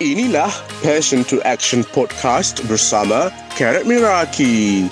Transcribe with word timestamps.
Inilah 0.00 0.48
Passion 0.80 1.28
to 1.28 1.44
Action 1.44 1.84
Podcast 1.92 2.64
bersama 2.64 3.28
Karat 3.52 3.84
Miraki. 3.84 4.88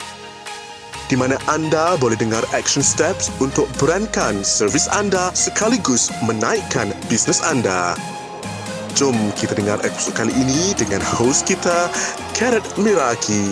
Di 1.09 1.17
mana 1.17 1.41
anda 1.49 1.97
boleh 1.97 2.13
dengar 2.13 2.45
action 2.53 2.85
steps 2.85 3.33
untuk 3.41 3.65
berankan 3.81 4.45
servis 4.45 4.85
anda 4.93 5.33
sekaligus 5.33 6.13
menaikkan 6.29 6.93
bisnes 7.09 7.41
anda. 7.41 7.97
Jom 9.01 9.17
kita 9.33 9.57
dengar 9.57 9.81
episod 9.81 10.13
kali 10.13 10.29
ini 10.37 10.77
dengan 10.77 11.01
host 11.01 11.49
kita, 11.49 11.89
Karat 12.37 12.69
Miraki. 12.77 13.49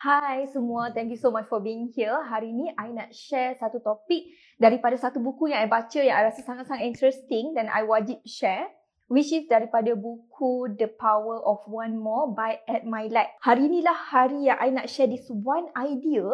Hai 0.00 0.48
semua, 0.48 0.88
thank 0.96 1.12
you 1.12 1.20
so 1.20 1.28
much 1.28 1.44
for 1.52 1.60
being 1.60 1.92
here. 1.92 2.16
Hari 2.16 2.48
ini 2.48 2.72
I 2.80 2.96
nak 2.96 3.12
share 3.12 3.60
satu 3.60 3.76
topik 3.84 4.32
daripada 4.56 4.96
satu 4.96 5.20
buku 5.20 5.52
yang 5.52 5.60
I 5.60 5.68
baca 5.68 6.00
yang 6.00 6.16
I 6.16 6.32
rasa 6.32 6.40
sangat-sangat 6.40 6.88
interesting 6.88 7.52
dan 7.52 7.68
I 7.68 7.84
wajib 7.84 8.24
share 8.24 8.72
which 9.06 9.30
is 9.30 9.46
daripada 9.46 9.94
buku 9.94 10.74
The 10.74 10.90
Power 10.90 11.38
of 11.42 11.62
One 11.70 11.98
More 11.98 12.34
by 12.34 12.62
Ed 12.66 12.86
Milet. 12.86 13.38
Hari 13.42 13.70
inilah 13.70 13.94
hari 13.94 14.50
yang 14.50 14.58
I 14.58 14.68
nak 14.74 14.90
share 14.90 15.10
this 15.10 15.26
one 15.30 15.70
idea 15.78 16.26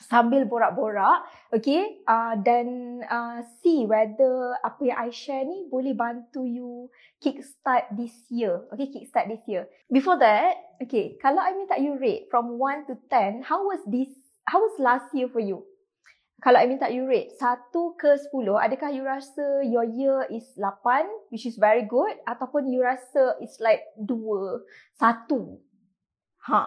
sambil 0.00 0.48
borak-borak, 0.48 1.28
okay, 1.52 2.00
uh, 2.08 2.32
dan 2.40 3.00
uh, 3.04 3.44
see 3.60 3.84
whether 3.84 4.56
apa 4.64 4.80
yang 4.80 4.98
I 4.98 5.08
share 5.12 5.44
ni 5.44 5.68
boleh 5.68 5.92
bantu 5.92 6.48
you 6.48 6.88
kickstart 7.20 7.92
this 7.92 8.14
year, 8.32 8.64
okay, 8.72 8.88
kickstart 8.88 9.28
this 9.28 9.44
year. 9.44 9.68
Before 9.92 10.16
that, 10.16 10.56
okay, 10.80 11.20
kalau 11.20 11.44
I 11.44 11.52
minta 11.52 11.76
you 11.76 12.00
rate 12.00 12.32
from 12.32 12.56
1 12.56 12.88
to 12.88 12.96
10, 13.12 13.44
how 13.44 13.60
was 13.68 13.84
this, 13.84 14.08
how 14.48 14.64
was 14.64 14.80
last 14.80 15.12
year 15.12 15.28
for 15.28 15.42
you? 15.42 15.68
Kalau 16.40 16.58
I 16.58 16.66
minta 16.66 16.88
you 16.88 17.04
rate 17.04 17.36
1 17.36 18.00
ke 18.00 18.10
10, 18.16 18.32
adakah 18.56 18.90
you 18.90 19.04
rasa 19.04 19.60
your 19.64 19.84
year 19.84 20.24
is 20.32 20.48
8 20.56 20.80
which 21.28 21.44
is 21.44 21.60
very 21.60 21.84
good 21.84 22.16
ataupun 22.24 22.72
you 22.72 22.80
rasa 22.80 23.36
it's 23.44 23.60
like 23.60 23.84
2, 24.00 24.08
1? 24.08 24.56
Ha. 26.48 26.62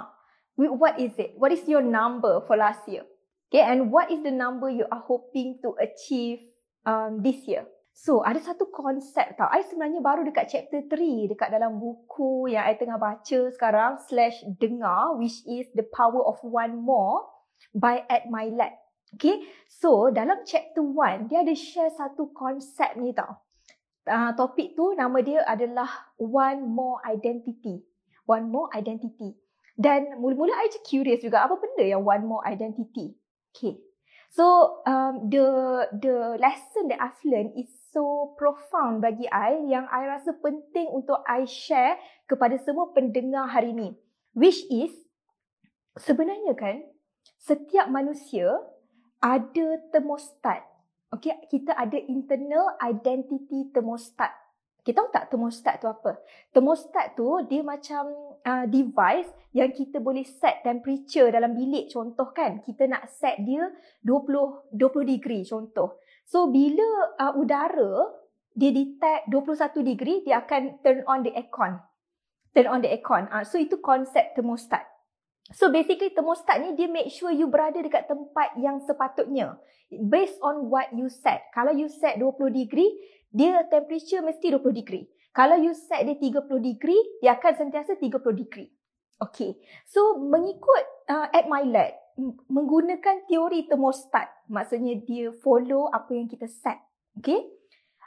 What 0.55 1.01
is 1.01 1.17
it? 1.17 1.33
What 1.33 1.49
is 1.49 1.65
your 1.65 1.81
number 1.81 2.45
for 2.45 2.53
last 2.53 2.85
year? 2.85 3.01
Okay, 3.49 3.65
and 3.65 3.89
what 3.89 4.09
is 4.13 4.21
the 4.21 4.33
number 4.33 4.69
you 4.69 4.85
are 4.89 5.01
hoping 5.01 5.57
to 5.65 5.73
achieve 5.81 6.41
um, 6.85 7.21
this 7.25 7.41
year? 7.49 7.65
So, 7.93 8.25
ada 8.25 8.41
satu 8.41 8.73
konsep 8.73 9.37
tau. 9.37 9.49
I 9.53 9.61
sebenarnya 9.65 10.01
baru 10.01 10.25
dekat 10.25 10.49
chapter 10.49 10.81
3 10.89 11.29
dekat 11.29 11.53
dalam 11.53 11.77
buku 11.77 12.49
yang 12.49 12.65
I 12.65 12.73
tengah 12.73 12.97
baca 12.97 13.39
sekarang 13.53 14.01
slash 14.09 14.41
dengar 14.57 15.13
which 15.21 15.45
is 15.45 15.69
The 15.77 15.85
Power 15.85 16.25
of 16.25 16.41
One 16.41 16.81
More 16.81 17.29
by 17.77 18.01
Ed 18.09 18.29
Milet. 18.33 18.82
Okay, 19.13 19.45
so 19.69 20.09
dalam 20.09 20.41
chapter 20.41 20.81
1, 20.81 21.29
dia 21.29 21.45
ada 21.45 21.53
share 21.53 21.93
satu 21.93 22.33
konsep 22.33 22.97
ni 22.97 23.13
tau. 23.13 23.37
Uh, 24.03 24.33
topik 24.35 24.75
tu 24.75 24.91
nama 24.97 25.15
dia 25.23 25.45
adalah 25.45 25.87
one 26.17 26.65
more 26.65 26.99
identity. 27.05 27.85
One 28.25 28.49
more 28.49 28.73
identity. 28.73 29.37
Dan 29.77 30.17
mula-mula 30.17 30.53
je 30.69 30.81
curious 30.85 31.21
juga 31.21 31.45
apa 31.45 31.57
benda 31.57 31.85
yang 31.85 32.01
one 32.01 32.25
more 32.25 32.41
identity. 32.45 33.13
Okay. 33.53 33.77
So 34.33 34.81
um, 34.89 35.29
the 35.29 35.45
the 35.93 36.41
lesson 36.41 36.89
that 36.89 36.97
I've 36.97 37.21
learned 37.21 37.53
is 37.53 37.69
so 37.93 38.33
profound 38.33 39.05
bagi 39.05 39.29
I 39.29 39.61
yang 39.69 39.85
I 39.93 40.09
rasa 40.09 40.33
penting 40.41 40.89
untuk 40.89 41.21
I 41.29 41.45
share 41.45 42.01
kepada 42.25 42.57
semua 42.57 42.89
pendengar 42.97 43.45
hari 43.45 43.77
ni. 43.77 43.93
Which 44.33 44.65
is 44.73 44.89
sebenarnya 46.01 46.57
kan 46.57 46.81
setiap 47.37 47.93
manusia 47.93 48.57
ada 49.23 49.67
thermostat. 49.95 50.67
Okay, 51.07 51.31
kita 51.47 51.71
ada 51.71 51.95
internal 51.95 52.75
identity 52.83 53.71
thermostat. 53.71 54.35
Kita 54.83 54.99
tahu 54.99 55.09
tak 55.15 55.31
thermostat 55.31 55.79
tu 55.79 55.87
apa? 55.87 56.19
Thermostat 56.51 57.15
tu 57.15 57.39
dia 57.47 57.63
macam 57.63 58.35
uh, 58.43 58.67
device 58.67 59.31
yang 59.55 59.71
kita 59.71 60.03
boleh 60.03 60.27
set 60.27 60.59
temperature 60.59 61.31
dalam 61.31 61.55
bilik 61.55 61.87
contoh 61.87 62.35
kan. 62.35 62.59
Kita 62.59 62.83
nak 62.91 63.07
set 63.07 63.39
dia 63.47 63.71
20 64.03 64.75
20 64.75 65.13
degree 65.15 65.47
contoh. 65.47 66.03
So 66.27 66.51
bila 66.51 67.15
uh, 67.15 67.33
udara 67.39 68.11
dia 68.51 68.75
detect 68.75 69.31
21 69.31 69.87
degree 69.95 70.19
dia 70.27 70.43
akan 70.43 70.83
turn 70.83 70.99
on 71.07 71.23
the 71.23 71.31
aircon. 71.31 71.79
Turn 72.51 72.67
on 72.67 72.83
the 72.83 72.91
aircon. 72.91 73.31
Uh, 73.31 73.47
so 73.47 73.55
itu 73.55 73.79
konsep 73.79 74.35
thermostat. 74.35 74.92
So 75.51 75.67
basically 75.67 76.15
thermostat 76.15 76.63
ni 76.63 76.79
dia 76.79 76.87
make 76.87 77.11
sure 77.11 77.27
you 77.27 77.51
berada 77.51 77.83
dekat 77.83 78.07
tempat 78.07 78.55
yang 78.55 78.79
sepatutnya. 78.87 79.59
Based 79.91 80.39
on 80.39 80.71
what 80.71 80.87
you 80.95 81.11
set. 81.11 81.51
Kalau 81.51 81.75
you 81.75 81.91
set 81.91 82.15
20 82.15 82.47
degree, 82.55 82.87
dia 83.27 83.67
temperature 83.67 84.23
mesti 84.23 84.55
20 84.55 84.71
degree. 84.71 85.03
Kalau 85.35 85.59
you 85.59 85.75
set 85.75 86.07
dia 86.07 86.15
30 86.15 86.47
degree, 86.63 87.01
dia 87.19 87.35
akan 87.35 87.53
sentiasa 87.59 87.99
30 87.99 88.23
degree. 88.39 88.71
Okay. 89.19 89.59
So 89.91 90.15
mengikut 90.15 90.83
uh, 91.11 91.27
at 91.35 91.51
my 91.51 91.67
lab, 91.67 91.91
menggunakan 92.47 93.27
teori 93.27 93.67
thermostat. 93.67 94.31
Maksudnya 94.47 95.03
dia 95.03 95.35
follow 95.43 95.91
apa 95.91 96.15
yang 96.15 96.31
kita 96.31 96.47
set. 96.47 96.79
Okay. 97.19 97.43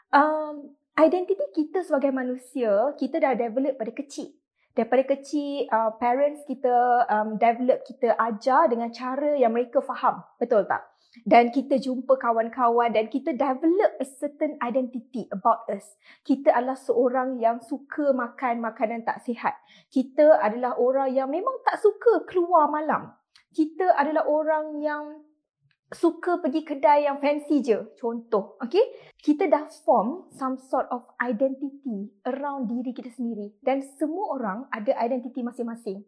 Um, 0.08 0.72
identiti 0.97 1.44
kita 1.53 1.84
sebagai 1.84 2.16
manusia, 2.16 2.97
kita 2.97 3.20
dah 3.20 3.36
develop 3.36 3.76
pada 3.76 3.92
kecil 3.92 4.32
daripada 4.76 5.16
kecil 5.16 5.64
uh, 5.72 5.97
parents 5.97 6.44
kita 6.44 7.09
um, 7.09 7.41
develop 7.41 7.81
kita 7.88 8.12
ajar 8.20 8.69
dengan 8.69 8.92
cara 8.92 9.32
yang 9.41 9.56
mereka 9.56 9.81
faham. 9.81 10.20
Betul 10.37 10.69
tak? 10.69 10.84
Dan 11.25 11.48
kita 11.48 11.81
jumpa 11.81 12.20
kawan-kawan 12.20 12.92
dan 12.92 13.09
kita 13.09 13.32
develop 13.32 13.91
a 13.97 14.04
certain 14.04 14.60
identity 14.60 15.25
about 15.32 15.65
us. 15.72 15.97
Kita 16.20 16.53
adalah 16.53 16.76
seorang 16.76 17.41
yang 17.41 17.56
suka 17.65 18.12
makan 18.12 18.60
makanan 18.60 19.09
tak 19.09 19.25
sihat. 19.25 19.56
Kita 19.88 20.36
adalah 20.44 20.76
orang 20.76 21.16
yang 21.16 21.32
memang 21.32 21.65
tak 21.65 21.81
suka 21.81 22.28
keluar 22.28 22.69
malam. 22.69 23.16
Kita 23.56 23.97
adalah 23.97 24.28
orang 24.28 24.84
yang 24.84 25.25
suka 25.94 26.42
pergi 26.42 26.66
kedai 26.66 27.06
yang 27.06 27.22
fancy 27.22 27.62
je 27.62 27.94
contoh 27.94 28.58
okay 28.58 28.82
kita 29.26 29.50
dah 29.50 29.66
form 29.82 30.30
some 30.30 30.54
sort 30.54 30.86
of 30.94 31.02
identity 31.19 32.14
around 32.30 32.70
diri 32.70 32.94
kita 32.94 33.10
sendiri 33.10 33.50
dan 33.58 33.82
semua 33.98 34.38
orang 34.38 34.58
ada 34.70 34.94
identity 35.02 35.42
masing-masing. 35.42 36.06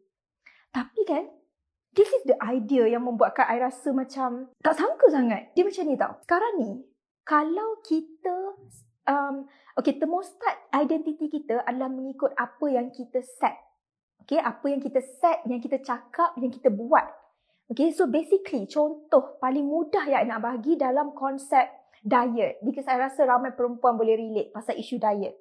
Tapi 0.70 1.02
kan 1.02 1.26
this 1.98 2.06
is 2.06 2.22
the 2.30 2.38
idea 2.38 2.86
yang 2.86 3.02
membuatkan 3.02 3.42
I 3.50 3.58
rasa 3.58 3.90
macam 3.90 4.54
tak 4.62 4.78
sangka 4.78 5.10
sangat. 5.10 5.50
Dia 5.58 5.66
macam 5.66 5.82
ni 5.82 5.98
tau. 5.98 6.14
Sekarang 6.22 6.54
ni 6.62 6.72
kalau 7.26 7.82
kita 7.82 8.36
um, 9.10 9.50
okay 9.74 9.98
thermostat 9.98 10.70
identity 10.78 11.26
kita 11.26 11.66
adalah 11.66 11.90
mengikut 11.90 12.30
apa 12.38 12.66
yang 12.70 12.94
kita 12.94 13.18
set. 13.24 13.58
Okay 14.22 14.38
apa 14.38 14.62
yang 14.70 14.78
kita 14.78 15.02
set 15.02 15.42
yang 15.50 15.58
kita 15.58 15.82
cakap 15.82 16.38
yang 16.38 16.54
kita 16.54 16.70
buat 16.70 17.02
Okay, 17.68 17.92
so 17.92 18.08
basically 18.08 18.64
contoh 18.64 19.36
paling 19.44 19.68
mudah 19.68 20.08
yang 20.08 20.32
nak 20.32 20.40
bagi 20.40 20.80
dalam 20.80 21.12
konsep 21.12 21.68
diet. 22.00 22.56
Because 22.64 22.88
saya 22.88 23.12
rasa 23.12 23.28
ramai 23.28 23.52
perempuan 23.52 24.00
boleh 24.00 24.16
relate 24.16 24.48
pasal 24.56 24.72
isu 24.80 24.96
diet. 24.96 25.36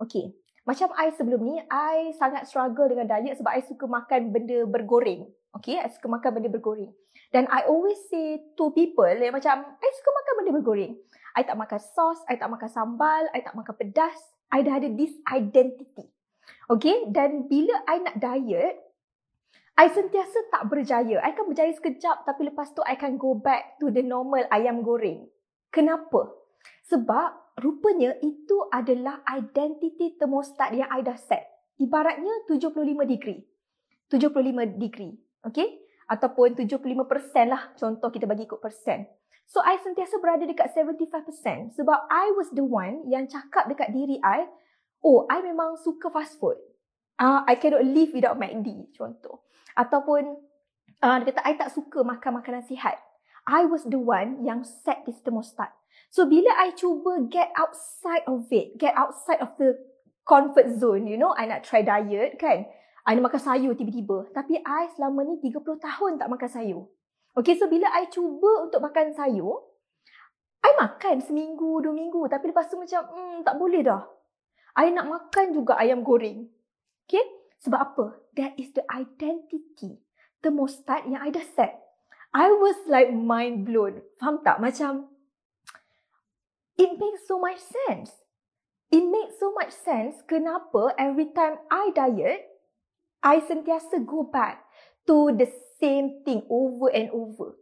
Okay, 0.00 0.32
macam 0.64 0.88
I 0.96 1.12
sebelum 1.12 1.40
ni, 1.44 1.60
I 1.68 2.16
sangat 2.16 2.48
struggle 2.48 2.88
dengan 2.88 3.04
diet 3.06 3.36
sebab 3.36 3.52
I 3.52 3.60
suka 3.60 3.84
makan 3.84 4.32
benda 4.32 4.64
bergoreng. 4.64 5.28
Okay, 5.52 5.76
I 5.76 5.92
suka 5.92 6.08
makan 6.08 6.40
benda 6.40 6.48
bergoreng. 6.48 6.96
Dan 7.28 7.44
I 7.52 7.68
always 7.68 8.00
say 8.08 8.40
to 8.56 8.72
people 8.72 9.08
yang 9.08 9.36
macam, 9.36 9.62
I 9.62 9.88
suka 10.00 10.10
makan 10.16 10.32
benda 10.40 10.50
bergoreng. 10.56 10.92
I 11.36 11.44
tak 11.44 11.60
makan 11.60 11.80
sos, 11.80 12.24
I 12.24 12.40
tak 12.40 12.48
makan 12.48 12.72
sambal, 12.72 13.28
I 13.36 13.44
tak 13.44 13.52
makan 13.52 13.76
pedas. 13.76 14.16
I 14.48 14.64
dah 14.64 14.80
ada 14.80 14.88
this 14.96 15.12
identity. 15.28 16.08
Okay, 16.72 17.04
dan 17.12 17.46
bila 17.52 17.84
I 17.84 18.00
nak 18.00 18.16
diet, 18.16 18.74
I 19.76 19.92
sentiasa 19.92 20.48
tak 20.48 20.72
berjaya. 20.72 21.20
I 21.20 21.36
akan 21.36 21.52
berjaya 21.52 21.68
sekejap 21.76 22.24
tapi 22.24 22.48
lepas 22.48 22.72
tu 22.72 22.80
I 22.80 22.96
akan 22.96 23.20
go 23.20 23.36
back 23.36 23.76
to 23.76 23.92
the 23.92 24.00
normal 24.00 24.48
ayam 24.48 24.80
goreng. 24.80 25.28
Kenapa? 25.68 26.32
Sebab 26.88 27.60
rupanya 27.60 28.16
itu 28.24 28.56
adalah 28.72 29.20
identity 29.28 30.16
thermostat 30.16 30.72
yang 30.72 30.88
I 30.88 31.04
dah 31.04 31.20
set. 31.20 31.44
Ibaratnya 31.76 32.48
75 32.48 32.72
degree. 33.04 33.44
75 34.08 34.80
degree. 34.80 35.12
Okay? 35.44 35.84
Ataupun 36.08 36.56
75% 36.56 36.96
lah 37.44 37.76
contoh 37.76 38.08
kita 38.08 38.24
bagi 38.24 38.48
ikut 38.48 38.64
persen. 38.64 39.04
So 39.44 39.60
I 39.60 39.76
sentiasa 39.84 40.16
berada 40.24 40.48
dekat 40.48 40.72
75% 40.72 41.76
sebab 41.76 42.08
I 42.08 42.32
was 42.32 42.48
the 42.56 42.64
one 42.64 43.04
yang 43.12 43.28
cakap 43.28 43.68
dekat 43.68 43.92
diri 43.92 44.16
I, 44.24 44.48
oh 45.04 45.28
I 45.28 45.44
memang 45.44 45.76
suka 45.76 46.08
fast 46.08 46.40
food. 46.40 46.56
Uh, 47.20 47.44
I 47.44 47.60
cannot 47.60 47.84
live 47.84 48.16
without 48.16 48.40
McD 48.40 48.96
contoh 48.96 49.45
ataupun 49.76 50.40
uh, 51.04 51.16
dia 51.20 51.30
kata 51.30 51.40
I 51.44 51.54
tak 51.60 51.70
suka 51.70 52.02
makan 52.02 52.40
makanan 52.40 52.64
sihat. 52.64 52.96
I 53.46 53.62
was 53.68 53.86
the 53.86 54.00
one 54.00 54.42
yang 54.42 54.66
set 54.66 55.06
this 55.06 55.22
thermostat. 55.22 55.70
So 56.10 56.26
bila 56.26 56.50
I 56.58 56.74
cuba 56.74 57.22
get 57.30 57.54
outside 57.54 58.26
of 58.26 58.50
it, 58.50 58.74
get 58.80 58.96
outside 58.98 59.38
of 59.38 59.54
the 59.54 59.78
comfort 60.26 60.66
zone, 60.74 61.06
you 61.06 61.14
know, 61.14 61.30
I 61.30 61.46
nak 61.46 61.62
try 61.62 61.86
diet 61.86 62.42
kan. 62.42 62.66
I 63.06 63.14
nak 63.14 63.30
makan 63.30 63.38
sayur 63.38 63.78
tiba-tiba. 63.78 64.34
Tapi 64.34 64.58
I 64.66 64.90
selama 64.98 65.22
ni 65.22 65.38
30 65.38 65.62
tahun 65.62 66.18
tak 66.18 66.26
makan 66.26 66.50
sayur. 66.50 66.90
Okay, 67.38 67.54
so 67.54 67.70
bila 67.70 67.86
I 67.94 68.10
cuba 68.10 68.66
untuk 68.66 68.82
makan 68.82 69.14
sayur, 69.14 69.62
I 70.66 70.74
makan 70.74 71.22
seminggu, 71.22 71.84
dua 71.84 71.94
minggu. 71.94 72.26
Tapi 72.26 72.50
lepas 72.50 72.66
tu 72.66 72.80
macam, 72.80 73.06
hmm, 73.06 73.46
tak 73.46 73.54
boleh 73.60 73.86
dah. 73.86 74.02
I 74.74 74.90
nak 74.90 75.06
makan 75.06 75.54
juga 75.54 75.78
ayam 75.78 76.02
goreng. 76.02 76.50
Okay? 77.06 77.22
Sebab 77.64 77.80
apa? 77.80 78.06
That 78.36 78.58
is 78.60 78.72
the 78.76 78.84
identity 78.92 80.04
thermostat 80.44 81.08
yang 81.08 81.22
I 81.22 81.32
dah 81.32 81.44
set. 81.56 81.82
I 82.36 82.52
was 82.52 82.76
like 82.86 83.10
mind 83.10 83.64
blown. 83.64 84.04
Faham 84.20 84.44
tak? 84.44 84.60
Macam 84.60 85.08
it 86.76 86.94
makes 87.00 87.24
so 87.24 87.40
much 87.40 87.58
sense. 87.58 88.12
It 88.92 89.02
makes 89.02 89.40
so 89.42 89.50
much 89.50 89.74
sense 89.74 90.22
kenapa 90.28 90.94
every 90.94 91.34
time 91.34 91.58
I 91.72 91.90
diet, 91.90 92.46
I 93.18 93.42
sentiasa 93.42 94.06
go 94.06 94.22
back 94.22 94.62
to 95.10 95.34
the 95.34 95.50
same 95.82 96.22
thing 96.22 96.46
over 96.46 96.92
and 96.94 97.10
over. 97.10 97.58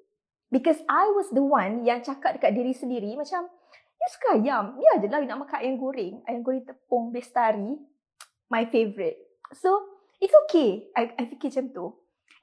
Because 0.52 0.78
I 0.84 1.08
was 1.16 1.32
the 1.32 1.40
one 1.40 1.88
yang 1.88 2.04
cakap 2.04 2.36
dekat 2.36 2.52
diri 2.52 2.76
sendiri 2.76 3.16
macam, 3.16 3.48
you 3.72 4.08
suka 4.12 4.36
ayam, 4.36 4.76
ya 4.76 5.00
je 5.00 5.08
lah 5.08 5.24
nak 5.24 5.48
makan 5.48 5.58
ayam 5.64 5.76
goreng. 5.80 6.20
Ayam 6.28 6.44
goreng 6.44 6.62
tepung 6.62 7.08
bestari, 7.08 7.80
my 8.52 8.68
favourite. 8.68 9.23
So, 9.52 10.00
it's 10.22 10.32
okay. 10.46 10.88
I, 10.96 11.12
I 11.20 11.28
fikir 11.28 11.52
macam 11.52 11.66
tu. 11.76 11.86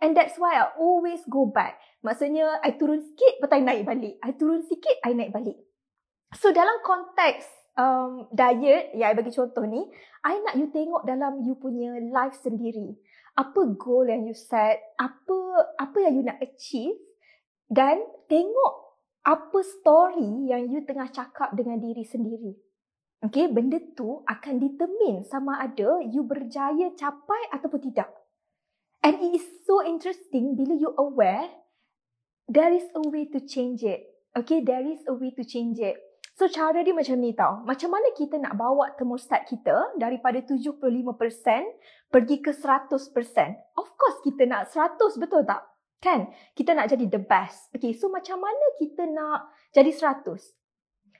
And 0.02 0.18
that's 0.18 0.38
why 0.38 0.58
I 0.58 0.74
always 0.78 1.22
go 1.30 1.50
back. 1.50 1.78
Maksudnya, 2.02 2.62
I 2.62 2.78
turun 2.78 3.02
sikit, 3.02 3.42
lepas 3.42 3.54
I 3.58 3.62
naik 3.62 3.86
balik. 3.86 4.16
I 4.22 4.34
turun 4.34 4.66
sikit, 4.66 4.98
I 5.06 5.14
naik 5.14 5.34
balik. 5.34 5.58
So, 6.34 6.50
dalam 6.50 6.82
konteks 6.82 7.46
um, 7.78 8.26
diet, 8.34 8.98
ya, 8.98 9.14
I 9.14 9.18
bagi 9.18 9.30
contoh 9.30 9.66
ni, 9.66 9.86
I 10.26 10.42
nak 10.42 10.58
you 10.58 10.74
tengok 10.74 11.06
dalam 11.06 11.46
you 11.46 11.54
punya 11.58 11.98
life 12.10 12.38
sendiri. 12.42 12.98
Apa 13.38 13.78
goal 13.78 14.10
yang 14.10 14.26
you 14.28 14.36
set, 14.36 14.82
apa 15.00 15.38
apa 15.80 15.98
yang 16.04 16.14
you 16.20 16.24
nak 16.26 16.42
achieve, 16.42 16.98
dan 17.72 18.04
tengok 18.28 18.74
apa 19.22 19.60
story 19.64 20.50
yang 20.50 20.68
you 20.68 20.82
tengah 20.84 21.08
cakap 21.14 21.54
dengan 21.54 21.78
diri 21.78 22.04
sendiri. 22.04 22.58
Okay, 23.22 23.46
benda 23.46 23.78
tu 23.94 24.26
akan 24.26 24.58
determine 24.58 25.22
sama 25.30 25.62
ada 25.62 26.02
you 26.10 26.26
berjaya 26.26 26.90
capai 26.98 27.54
ataupun 27.54 27.94
tidak. 27.94 28.10
And 29.06 29.22
it 29.22 29.38
is 29.38 29.46
so 29.62 29.86
interesting 29.86 30.58
bila 30.58 30.74
you 30.74 30.90
aware 30.98 31.50
there 32.50 32.74
is 32.74 32.90
a 32.98 33.02
way 33.14 33.30
to 33.30 33.38
change 33.46 33.86
it. 33.86 34.10
Okay, 34.34 34.66
there 34.66 34.82
is 34.82 35.06
a 35.06 35.14
way 35.14 35.30
to 35.38 35.46
change 35.46 35.78
it. 35.78 36.02
So 36.34 36.50
cara 36.50 36.82
dia 36.82 36.98
macam 36.98 37.22
ni 37.22 37.38
tau. 37.38 37.62
Macam 37.62 37.94
mana 37.94 38.10
kita 38.18 38.42
nak 38.42 38.58
bawa 38.58 38.98
thermostat 38.98 39.46
kita 39.46 39.94
daripada 40.02 40.42
75% 40.42 41.06
pergi 42.10 42.38
ke 42.42 42.50
100%. 42.50 43.78
Of 43.78 43.88
course 44.02 44.18
kita 44.26 44.50
nak 44.50 44.74
100 44.74 45.22
betul 45.22 45.46
tak? 45.46 45.62
Kan? 46.02 46.34
Kita 46.58 46.74
nak 46.74 46.90
jadi 46.90 47.06
the 47.06 47.22
best. 47.22 47.70
Okay, 47.78 47.94
so 47.94 48.10
macam 48.10 48.42
mana 48.42 48.66
kita 48.82 49.06
nak 49.06 49.54
jadi 49.78 49.94
100? 49.94 50.26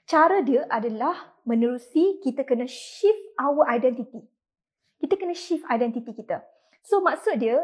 Cara 0.06 0.42
dia 0.42 0.66
adalah 0.68 1.32
menerusi 1.46 2.20
kita 2.22 2.42
kena 2.46 2.66
shift 2.66 3.20
our 3.38 3.66
identity. 3.70 4.22
Kita 4.98 5.14
kena 5.18 5.34
shift 5.34 5.66
identity 5.70 6.14
kita. 6.14 6.42
So 6.82 7.02
maksud 7.02 7.42
dia, 7.42 7.62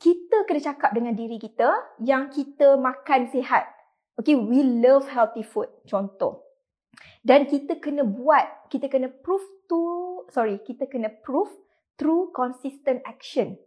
kita 0.00 0.48
kena 0.48 0.60
cakap 0.62 0.90
dengan 0.96 1.12
diri 1.14 1.36
kita 1.36 1.70
yang 2.02 2.30
kita 2.30 2.78
makan 2.78 3.28
sihat. 3.28 3.68
Okay, 4.18 4.36
we 4.36 4.62
love 4.62 5.08
healthy 5.10 5.44
food. 5.44 5.68
Contoh. 5.88 6.44
Dan 7.20 7.48
kita 7.48 7.78
kena 7.78 8.04
buat, 8.04 8.68
kita 8.72 8.88
kena 8.88 9.08
prove 9.08 9.44
to, 9.68 10.24
sorry, 10.32 10.60
kita 10.60 10.88
kena 10.88 11.12
prove 11.24 11.52
through 12.00 12.32
consistent 12.32 13.04
action. 13.04 13.60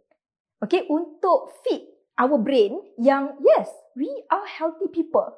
Okay, 0.62 0.86
untuk 0.90 1.54
fit 1.62 1.94
our 2.18 2.38
brain 2.38 2.82
yang 2.98 3.38
yes, 3.42 3.70
we 3.94 4.10
are 4.30 4.46
healthy 4.46 4.90
people. 4.90 5.34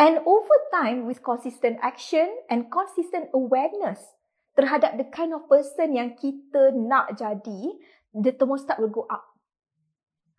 And 0.00 0.24
over 0.24 0.56
time 0.72 1.04
with 1.04 1.20
consistent 1.20 1.76
action 1.84 2.24
and 2.48 2.72
consistent 2.72 3.28
awareness 3.36 4.00
terhadap 4.56 4.96
the 4.96 5.04
kind 5.12 5.36
of 5.36 5.44
person 5.44 5.92
yang 5.92 6.16
kita 6.16 6.72
nak 6.72 7.20
jadi, 7.20 7.76
the 8.16 8.32
thermostat 8.32 8.80
will 8.80 8.88
go 8.88 9.04
up. 9.12 9.28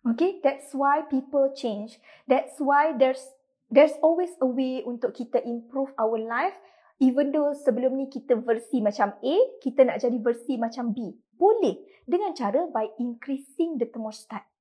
Okay, 0.02 0.42
that's 0.42 0.74
why 0.74 1.06
people 1.06 1.54
change. 1.54 2.02
That's 2.26 2.58
why 2.58 2.90
there's 2.98 3.22
there's 3.70 3.94
always 4.02 4.34
a 4.42 4.50
way 4.50 4.82
untuk 4.82 5.14
kita 5.14 5.38
improve 5.46 5.94
our 5.94 6.18
life 6.18 6.58
even 7.02 7.34
though 7.34 7.50
sebelum 7.54 7.98
ni 7.98 8.06
kita 8.06 8.38
versi 8.38 8.78
macam 8.78 9.14
A, 9.18 9.34
kita 9.58 9.82
nak 9.82 9.98
jadi 9.98 10.18
versi 10.22 10.54
macam 10.54 10.94
B. 10.94 11.14
Boleh 11.34 11.82
dengan 12.06 12.30
cara 12.34 12.66
by 12.70 12.94
increasing 12.98 13.78
the 13.78 13.86
thermostat. 13.86 14.51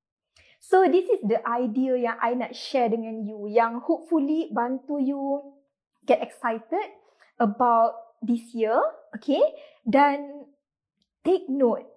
So 0.62 0.86
this 0.86 1.10
is 1.10 1.26
the 1.26 1.42
idea 1.42 1.98
yang 1.98 2.18
I 2.22 2.38
nak 2.38 2.54
share 2.54 2.86
dengan 2.94 3.26
you 3.26 3.50
yang 3.50 3.82
hopefully 3.82 4.54
bantu 4.54 5.02
you 5.02 5.42
get 6.06 6.22
excited 6.22 6.94
about 7.42 7.98
this 8.22 8.54
year, 8.54 8.78
okay? 9.18 9.42
Dan 9.82 10.46
take 11.26 11.50
note 11.50 11.90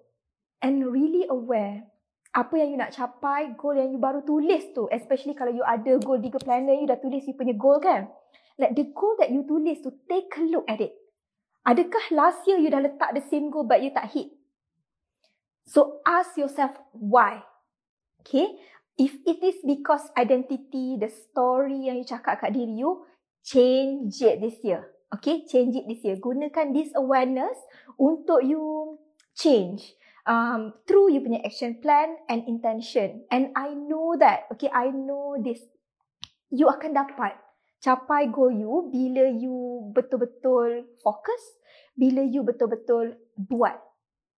and 0.65 0.81
really 0.81 1.29
aware 1.29 1.85
apa 2.35 2.51
yang 2.59 2.73
you 2.73 2.79
nak 2.81 2.91
capai, 2.91 3.53
goal 3.55 3.77
yang 3.77 3.93
you 3.93 4.01
baru 4.01 4.25
tulis 4.25 4.73
tu, 4.75 4.89
especially 4.91 5.37
kalau 5.37 5.53
you 5.53 5.63
ada 5.63 5.95
goal 6.03 6.19
digger 6.19 6.41
planner, 6.41 6.75
you 6.75 6.89
dah 6.89 6.99
tulis 6.99 7.23
you 7.23 7.37
punya 7.37 7.55
goal 7.55 7.79
kan? 7.79 8.11
Like 8.59 8.75
the 8.75 8.91
goal 8.91 9.15
that 9.21 9.31
you 9.31 9.47
tulis 9.47 9.79
tu, 9.79 9.93
take 10.09 10.27
a 10.35 10.43
look 10.43 10.67
at 10.67 10.83
it. 10.83 10.91
Adakah 11.63 12.11
last 12.11 12.43
year 12.49 12.59
you 12.59 12.67
dah 12.73 12.83
letak 12.83 13.13
the 13.13 13.23
same 13.29 13.53
goal 13.53 13.63
but 13.63 13.79
you 13.79 13.93
tak 13.93 14.11
hit? 14.11 14.33
So 15.69 16.01
ask 16.03 16.35
yourself 16.35 16.75
why. 16.91 17.45
Okay. 18.25 18.57
If 18.97 19.13
it 19.21 19.45
is 19.45 19.61
because 19.61 20.09
identity, 20.17 20.97
the 20.97 21.13
story 21.13 21.85
yang 21.85 22.01
you 22.01 22.07
cakap 22.09 22.41
kat 22.41 22.57
diri 22.57 22.81
you, 22.81 23.05
change 23.45 24.17
it 24.25 24.41
this 24.41 24.57
year. 24.65 24.89
Okay. 25.13 25.45
Change 25.45 25.77
it 25.77 25.85
this 25.85 26.01
year. 26.01 26.17
Gunakan 26.17 26.73
this 26.73 26.89
awareness 26.97 27.53
untuk 28.01 28.41
you 28.41 28.97
change. 29.37 29.93
Um, 30.25 30.73
through 30.89 31.13
you 31.13 31.21
punya 31.21 31.45
action 31.45 31.77
plan 31.85 32.17
and 32.25 32.41
intention. 32.49 33.29
And 33.29 33.53
I 33.53 33.77
know 33.77 34.17
that, 34.17 34.49
okay, 34.57 34.73
I 34.73 34.89
know 34.89 35.37
this. 35.37 35.61
You 36.49 36.65
akan 36.65 36.97
dapat 36.97 37.37
capai 37.77 38.33
goal 38.33 38.49
you 38.49 38.89
bila 38.89 39.29
you 39.37 39.85
betul-betul 39.93 40.97
fokus, 41.05 41.61
bila 41.93 42.25
you 42.25 42.41
betul-betul 42.41 43.21
buat. 43.37 43.77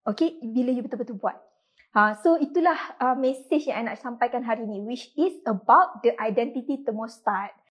Okay, 0.03 0.43
bila 0.43 0.75
you 0.75 0.83
betul-betul 0.83 1.15
buat. 1.15 1.46
Ha, 1.95 2.13
so 2.21 2.37
itulah 2.37 2.77
uh, 3.01 3.17
message 3.17 3.65
yang 3.65 3.81
saya 3.81 3.89
nak 3.89 3.97
sampaikan 3.97 4.45
hari 4.45 4.69
ini 4.69 4.85
which 4.85 5.09
is 5.17 5.33
about 5.49 6.03
the 6.05 6.13
identity 6.21 6.77
thermostat. 6.85 7.57